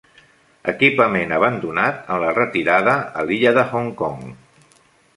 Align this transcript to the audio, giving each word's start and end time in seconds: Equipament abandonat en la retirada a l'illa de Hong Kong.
Equipament 0.71 1.35
abandonat 1.37 2.09
en 2.15 2.21
la 2.25 2.33
retirada 2.39 2.99
a 3.23 3.29
l'illa 3.29 3.55
de 3.61 3.71
Hong 3.75 3.97
Kong. 4.05 4.29